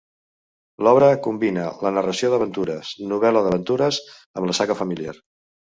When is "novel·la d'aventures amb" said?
3.13-4.51